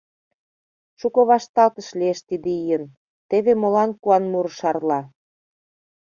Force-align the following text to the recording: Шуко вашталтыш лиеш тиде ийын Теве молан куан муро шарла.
Шуко 0.99 1.21
вашталтыш 1.29 1.87
лиеш 1.99 2.19
тиде 2.29 2.49
ийын 2.61 2.83
Теве 3.29 3.53
молан 3.61 3.91
куан 4.01 4.23
муро 4.31 4.51
шарла. 4.59 4.99